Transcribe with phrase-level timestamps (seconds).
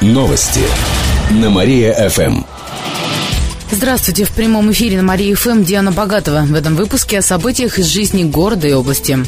[0.00, 0.60] Новости
[1.32, 2.44] на Мария-ФМ.
[3.72, 6.42] Здравствуйте, в прямом эфире на Мария-ФМ Диана Богатова.
[6.42, 9.18] В этом выпуске о событиях из жизни города и области.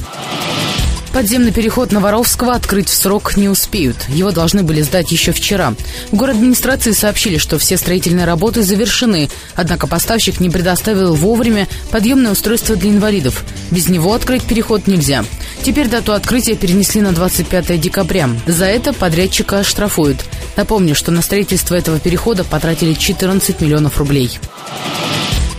[1.13, 3.97] Подземный переход Новоровского открыть в срок не успеют.
[4.11, 5.75] Его должны были сдать еще вчера.
[6.13, 12.77] В администрации сообщили, что все строительные работы завершены, однако поставщик не предоставил вовремя подъемное устройство
[12.77, 13.45] для инвалидов.
[13.73, 15.25] Без него открыть переход нельзя.
[15.63, 18.31] Теперь дату открытия перенесли на 25 декабря.
[18.47, 20.25] За это подрядчика штрафуют.
[20.61, 24.39] Напомню, что на строительство этого перехода потратили 14 миллионов рублей.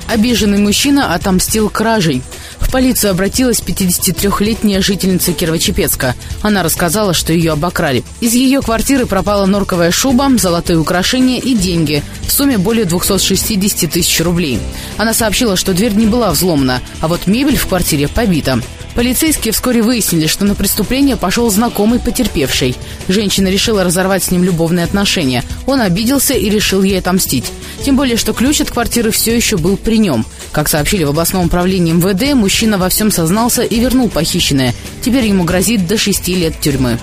[0.08, 2.22] Обиженный мужчина отомстил кражей.
[2.59, 6.14] В полицию обратилась 53-летняя жительница Кирово-Чепецка.
[6.44, 8.04] Она рассказала, что ее обокрали.
[8.20, 12.04] Из ее квартиры пропала норковая шуба, золотые украшения и деньги.
[12.28, 14.59] В сумме более 260 тысяч рублей.
[14.98, 18.62] Она сообщила, что дверь не была взломана, а вот мебель в квартире побита.
[18.95, 22.76] Полицейские вскоре выяснили, что на преступление пошел знакомый потерпевший.
[23.08, 25.44] Женщина решила разорвать с ним любовные отношения.
[25.66, 27.52] Он обиделся и решил ей отомстить.
[27.84, 30.25] Тем более, что ключ от квартиры все еще был при нем.
[30.52, 34.73] Как сообщили в областном управлении МВД, мужчина во всем сознался и вернул похищенное.
[35.02, 37.00] Теперь ему грозит до шести лет тюрьмы.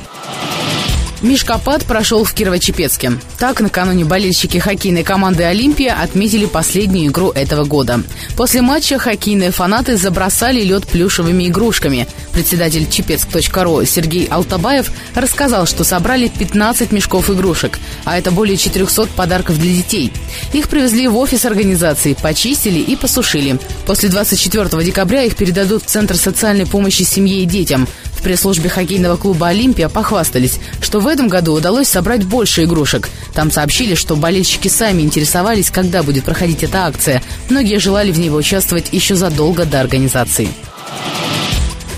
[1.21, 3.19] Мишкопад прошел в Кирово-Чепецке.
[3.39, 8.01] Так, накануне болельщики хоккейной команды «Олимпия» отметили последнюю игру этого года.
[8.37, 12.07] После матча хоккейные фанаты забросали лед плюшевыми игрушками.
[12.33, 19.59] Председатель чепецк.ру Сергей Алтабаев рассказал, что собрали 15 мешков игрушек, а это более 400 подарков
[19.59, 20.13] для детей.
[20.53, 23.59] Их привезли в офис организации, почистили и посушили.
[23.87, 27.89] После 24 декабря их передадут в Центр социальной помощи семье и детям.
[28.29, 33.09] Пресс-службе хоккейного клуба «Олимпия» похвастались, что в этом году удалось собрать больше игрушек.
[33.33, 37.23] Там сообщили, что болельщики сами интересовались, когда будет проходить эта акция.
[37.49, 40.51] Многие желали в ней участвовать еще задолго до организации.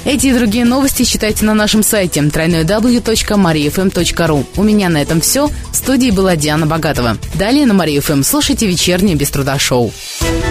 [0.05, 4.47] Эти и другие новости читайте на нашем сайте www.mariafm.ru.
[4.55, 5.51] У меня на этом все.
[5.73, 7.19] В студии была Диана Богатова.
[7.35, 9.93] Далее на Мария ФМ слушайте вечернее без труда шоу.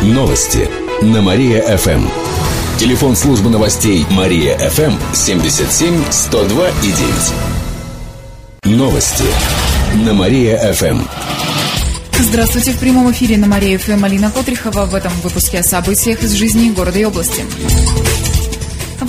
[0.02, 0.70] Новости
[1.02, 2.29] на Мария-ФМ.
[2.80, 6.92] Телефон службы новостей Мария-ФМ 77 102 и
[8.64, 8.78] 9.
[8.78, 9.26] Новости
[10.06, 11.02] на Мария-ФМ.
[12.18, 14.86] Здравствуйте, в прямом эфире на Мария ФМ Алина Котрихова.
[14.86, 17.44] В этом выпуске о событиях из жизни города и области.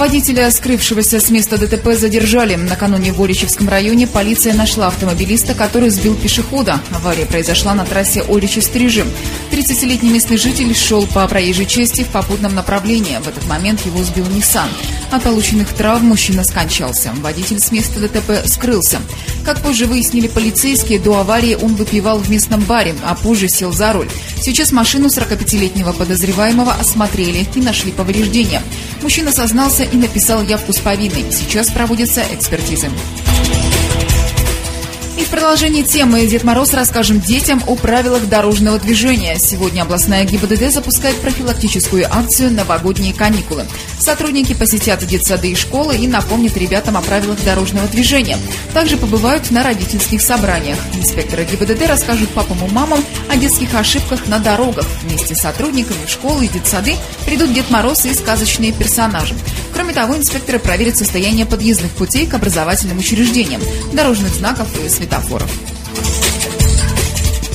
[0.01, 2.55] Водителя, скрывшегося с места ДТП, задержали.
[2.55, 6.81] Накануне в Оричевском районе полиция нашла автомобилиста, который сбил пешехода.
[6.91, 9.05] Авария произошла на трассе Оричев-Стрижи.
[9.53, 13.19] 30-летний местный житель шел по проезжей части в попутном направлении.
[13.23, 14.71] В этот момент его сбил Nissan.
[15.11, 17.13] От полученных травм мужчина скончался.
[17.21, 19.01] Водитель с места ДТП скрылся.
[19.45, 23.93] Как позже выяснили полицейские, до аварии он выпивал в местном баре, а позже сел за
[23.93, 24.09] руль.
[24.41, 28.63] Сейчас машину 45-летнего подозреваемого осмотрели и нашли повреждения.
[29.03, 31.31] Мужчина сознался и написал явку с повинной.
[31.33, 32.89] Сейчас проводятся экспертизы.
[35.21, 39.37] И в продолжении темы Дед Мороз расскажем детям о правилах дорожного движения.
[39.39, 43.67] Сегодня областная ГИБДД запускает профилактическую акцию «Новогодние каникулы».
[43.99, 48.39] Сотрудники посетят детсады и школы и напомнят ребятам о правилах дорожного движения.
[48.73, 50.79] Также побывают на родительских собраниях.
[50.95, 54.87] Инспекторы ГИБДД расскажут папам и мамам о детских ошибках на дорогах.
[55.03, 56.95] Вместе с сотрудниками школы и детсады
[57.27, 59.35] придут Дед Мороз и сказочные персонажи.
[59.75, 63.61] Кроме того, инспекторы проверят состояние подъездных путей к образовательным учреждениям,
[63.93, 65.10] дорожных знаков и светофоров.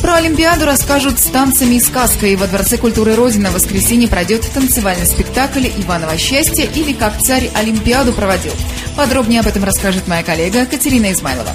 [0.02, 2.36] Про Олимпиаду расскажут с танцами и сказкой.
[2.36, 8.14] Во Дворце культуры Родина в воскресенье пройдет танцевальный спектакль «Иваново счастье» или «Как царь Олимпиаду
[8.14, 8.54] проводил».
[8.96, 11.52] Подробнее об этом расскажет моя коллега Катерина Измайлова.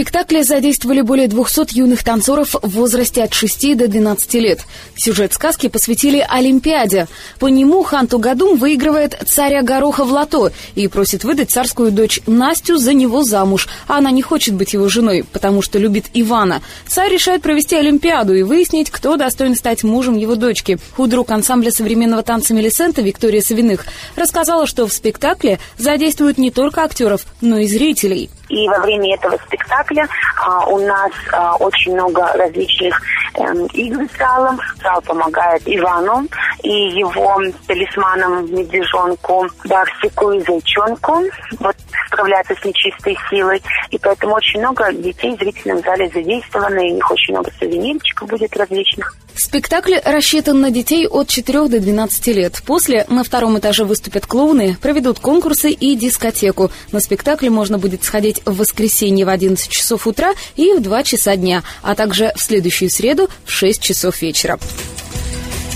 [0.00, 4.60] Спектакле задействовали более 200 юных танцоров в возрасте от 6 до 12 лет.
[4.96, 7.06] Сюжет сказки посвятили Олимпиаде.
[7.38, 12.78] По нему хан Тугадум выигрывает царя Гороха в лото и просит выдать царскую дочь Настю
[12.78, 13.68] за него замуж.
[13.88, 16.62] А она не хочет быть его женой, потому что любит Ивана.
[16.86, 20.78] Царь решает провести Олимпиаду и выяснить, кто достоин стать мужем его дочки.
[20.96, 23.84] Худрук ансамбля современного танца Мелисента Виктория Савиных
[24.16, 28.30] рассказала, что в спектакле задействуют не только актеров, но и зрителей.
[28.50, 30.06] И во время этого спектакля
[30.44, 33.00] а, у нас а, очень много различных
[33.36, 34.60] эм, игр с залом.
[34.82, 36.26] Зал помогает Ивану
[36.62, 41.22] и его талисманам медвежонку Барсику и Зайчонку.
[41.60, 41.76] Вот
[42.10, 43.62] справляться с нечистой силой.
[43.90, 48.28] И поэтому очень много детей в зрительном зале задействовано, и у них очень много сувенирчиков
[48.28, 49.16] будет различных.
[49.34, 52.62] Спектакль рассчитан на детей от 4 до 12 лет.
[52.66, 56.70] После на втором этаже выступят клоуны, проведут конкурсы и дискотеку.
[56.92, 61.36] На спектакль можно будет сходить в воскресенье в 11 часов утра и в 2 часа
[61.36, 64.58] дня, а также в следующую среду в 6 часов вечера.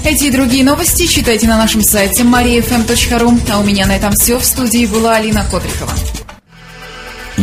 [0.05, 3.41] Эти и другие новости читайте на нашем сайте mariafm.ru.
[3.51, 4.39] А у меня на этом все.
[4.39, 6.24] В студии была Алина Котрихова.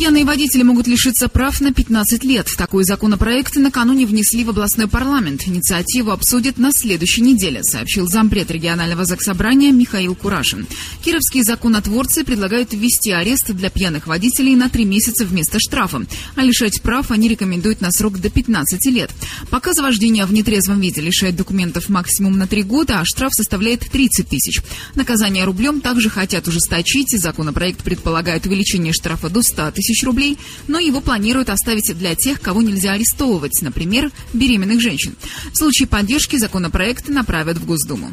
[0.00, 2.48] Пьяные водители могут лишиться прав на 15 лет.
[2.56, 5.46] Такой законопроект накануне внесли в областной парламент.
[5.46, 10.66] Инициативу обсудят на следующей неделе, сообщил зампред регионального заксобрания Михаил Курашин.
[11.04, 16.80] Кировские законотворцы предлагают ввести арест для пьяных водителей на 3 месяца вместо штрафа, а лишать
[16.80, 19.10] прав они рекомендуют на срок до 15 лет.
[19.50, 23.80] Пока за вождение в нетрезвом виде лишает документов максимум на 3 года, а штраф составляет
[23.80, 24.62] 30 тысяч.
[24.94, 27.10] Наказание рублем также хотят ужесточить.
[27.20, 30.38] Законопроект предполагает увеличение штрафа до 100 тысяч тысяч рублей,
[30.68, 35.16] но его планируют оставить для тех, кого нельзя арестовывать, например, беременных женщин.
[35.52, 38.10] В случае поддержки законопроекты направят в Госдуму.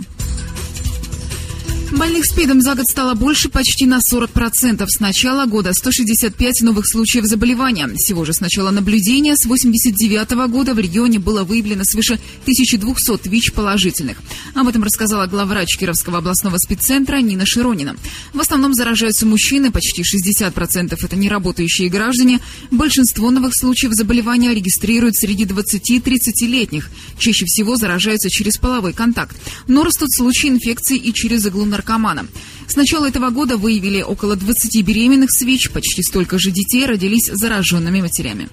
[1.91, 4.85] Больных СПИДом за год стало больше почти на 40%.
[4.87, 7.89] С начала года 165 новых случаев заболевания.
[7.95, 13.53] Всего же с начала наблюдения с 89 года в регионе было выявлено свыше 1200 ВИЧ
[13.53, 14.17] положительных.
[14.53, 17.95] Об этом рассказала главврач Кировского областного спеццентра Нина Широнина.
[18.33, 22.41] В основном заражаются мужчины, почти 60% это неработающие граждане.
[22.69, 26.89] Большинство новых случаев заболевания регистрируют среди 20-30-летних.
[27.17, 29.37] Чаще всего заражаются через половой контакт.
[29.67, 32.27] Но растут случаи инфекции и через иглу наркомана.
[32.67, 37.29] С начала этого года выявили около 20 беременных с ВИЧ, почти столько же детей родились
[37.31, 38.49] зараженными матерями.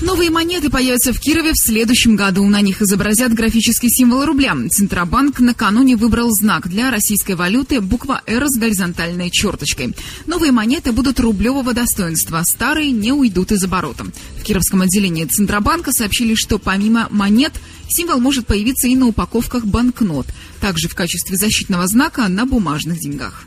[0.00, 2.44] Новые монеты появятся в Кирове в следующем году.
[2.46, 4.54] На них изобразят графический символ рубля.
[4.70, 9.94] Центробанк накануне выбрал знак для российской валюты буква «Р» с горизонтальной черточкой.
[10.26, 14.04] Новые монеты будут рублевого достоинства, старые не уйдут из оборота.
[14.44, 17.54] В Кировском отделении Центробанка сообщили, что помимо монет
[17.88, 20.26] символ может появиться и на упаковках банкнот,
[20.60, 23.46] также в качестве защитного знака на бумажных деньгах.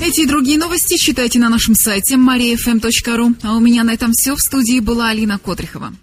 [0.00, 3.36] Эти и другие новости читайте на нашем сайте mariafm.ru.
[3.44, 4.34] А у меня на этом все.
[4.34, 5.94] В студии была Алина Котрихова.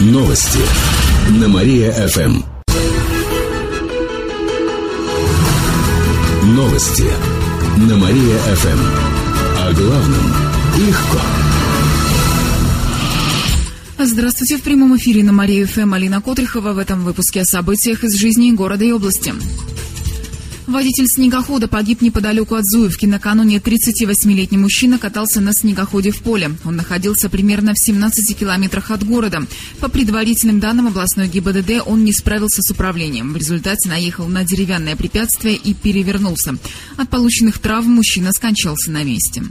[0.00, 0.58] Новости
[1.38, 2.42] на Мария-ФМ.
[6.46, 7.06] Новости
[7.76, 8.80] на Мария-ФМ.
[9.56, 10.34] О главном
[10.76, 11.49] легко.
[14.02, 14.56] Здравствуйте.
[14.56, 18.82] В прямом эфире на Мария-ФМ Алина Котрихова в этом выпуске о событиях из жизни города
[18.82, 19.34] и области.
[20.66, 23.04] Водитель снегохода погиб неподалеку от Зуевки.
[23.04, 26.50] Накануне 38-летний мужчина катался на снегоходе в поле.
[26.64, 29.46] Он находился примерно в 17 километрах от города.
[29.80, 33.34] По предварительным данным областной ГИБДД, он не справился с управлением.
[33.34, 36.56] В результате наехал на деревянное препятствие и перевернулся.
[36.96, 39.42] От полученных травм мужчина скончался на месте.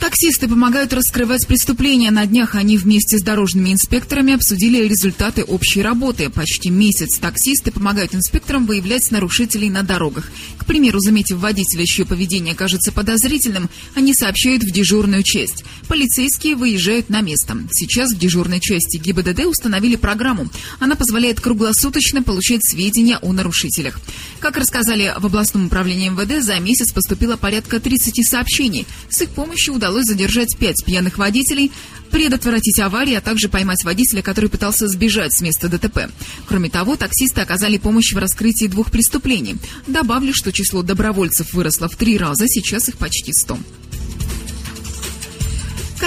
[0.00, 2.10] Таксисты помогают раскрывать преступления.
[2.10, 6.30] На днях они вместе с дорожными инспекторами обсудили результаты общей работы.
[6.30, 10.30] Почти месяц таксисты помогают инспекторам выявлять нарушителей на дорогах.
[10.56, 15.64] К примеру, заметив водителя, чье поведение кажется подозрительным, они сообщают в дежурную часть.
[15.86, 17.58] Полицейские выезжают на место.
[17.70, 20.48] Сейчас в дежурной части ГИБДД установили программу.
[20.78, 24.00] Она позволяет круглосуточно получать сведения о нарушителях.
[24.38, 28.86] Как рассказали в областном управлении МВД, за месяц поступило порядка 30 сообщений.
[29.10, 31.72] С их помощью удалось удалось задержать пять пьяных водителей,
[32.10, 36.10] предотвратить аварии, а также поймать водителя, который пытался сбежать с места ДТП.
[36.46, 39.56] Кроме того, таксисты оказали помощь в раскрытии двух преступлений.
[39.86, 43.58] Добавлю, что число добровольцев выросло в три раза, сейчас их почти сто.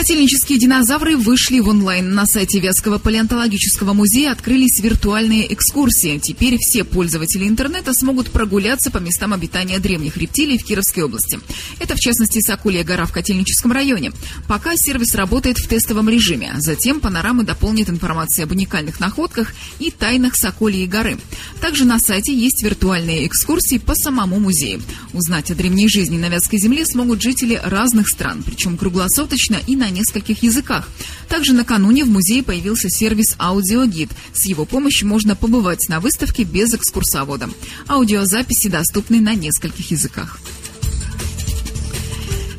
[0.04, 2.14] Котельнические динозавры вышли в онлайн.
[2.14, 6.20] На сайте Вятского палеонтологического музея открылись виртуальные экскурсии.
[6.22, 11.40] Теперь все пользователи интернета смогут прогуляться по местам обитания древних рептилий в Кировской области.
[11.80, 14.12] Это, в частности, Соколья гора в Котельническом районе.
[14.46, 16.52] Пока сервис работает в тестовом режиме.
[16.58, 21.18] Затем панорамы дополнит информацией об уникальных находках и тайнах Сокольей горы.
[21.62, 24.82] Также на сайте есть виртуальные экскурсии по самому музею.
[25.14, 29.93] Узнать о древней жизни на Вятской земле смогут жители разных стран, причем круглосуточно и на
[29.94, 30.90] нескольких языках.
[31.30, 34.10] Также накануне в музее появился сервис «Аудиогид».
[34.34, 37.50] С его помощью можно побывать на выставке без экскурсовода.
[37.88, 40.40] Аудиозаписи доступны на нескольких языках.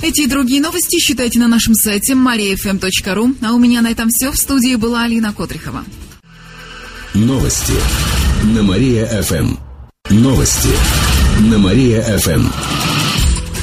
[0.02, 3.36] Эти и другие новости читайте на нашем сайте mariafm.ru.
[3.42, 4.30] А у меня на этом все.
[4.30, 5.84] В студии была Алина Котрихова.
[7.14, 7.72] Новости
[8.42, 9.56] на Мария-ФМ.
[10.10, 10.68] Новости
[11.40, 12.93] на Мария-ФМ.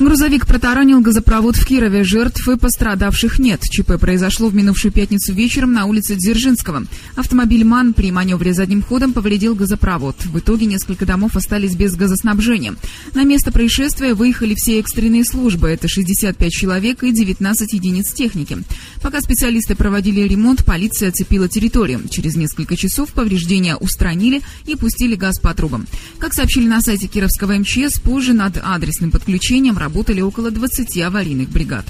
[0.00, 2.02] Грузовик протаранил газопровод в Кирове.
[2.02, 3.60] Жертв и пострадавших нет.
[3.62, 6.84] ЧП произошло в минувшую пятницу вечером на улице Дзержинского.
[7.14, 10.16] Автомобиль МАН при маневре задним ходом повредил газопровод.
[10.26, 12.74] В итоге несколько домов остались без газоснабжения.
[13.14, 15.68] На место происшествия выехали все экстренные службы.
[15.68, 18.58] Это 65 человек и 19 единиц техники.
[19.00, 22.02] Пока специалисты проводили ремонт, полиция оцепила территорию.
[22.10, 25.86] Через несколько часов повреждения устранили и пустили газ по трубам.
[26.18, 31.84] Как сообщили на сайте Кировского МЧС, позже над адресным подключением работали около 20 аварийных бригад.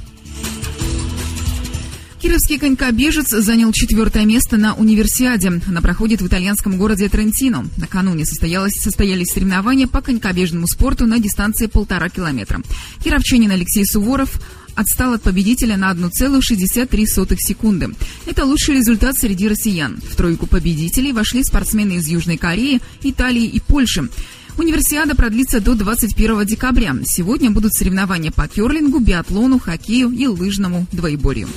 [2.21, 5.61] Кировский конькобежец занял четвертое место на универсиаде.
[5.69, 7.69] Она проходит в итальянском городе Трентино.
[7.77, 12.63] Накануне состоялось, состоялись соревнования по конькобежному спорту на дистанции полтора километра.
[13.05, 14.41] Кировчанин Алексей Суворов
[14.75, 17.91] отстал от победителя на 1,63 секунды.
[18.27, 20.01] Это лучший результат среди россиян.
[20.01, 24.09] В тройку победителей вошли спортсмены из Южной Кореи, Италии и Польши.
[24.57, 26.95] Универсиада продлится до 21 декабря.
[27.05, 31.49] Сегодня будут соревнования по керлингу, биатлону, хоккею и лыжному двоеборью.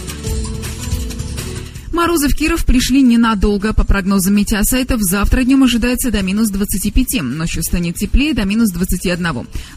[1.98, 3.74] Морозы в Киров пришли ненадолго.
[3.74, 7.24] По прогнозам метеосайтов, завтра днем ожидается до минус 25.
[7.24, 9.26] Ночью станет теплее до минус 21.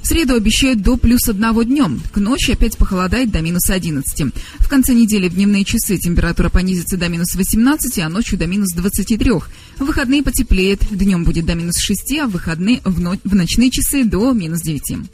[0.02, 2.02] В среду обещают до плюс 1 днем.
[2.12, 4.34] К ночи опять похолодает до минус 11.
[4.58, 8.74] В конце недели в дневные часы температура понизится до минус 18, а ночью до минус
[8.74, 9.30] 23.
[9.30, 9.46] В
[9.78, 10.80] выходные потеплеет.
[10.90, 13.16] Днем будет до минус 6, а в выходные в, но...
[13.24, 15.08] в ночные часы до минус 9.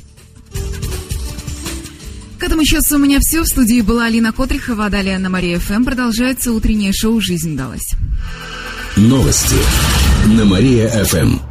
[2.47, 3.43] Этому часу у меня все.
[3.43, 7.91] В студии была Алина Котрихова, а далее на Мария ФМ продолжается утреннее шоу «Жизнь далась».
[8.95, 9.57] Новости
[10.27, 11.47] на Мария ФМ.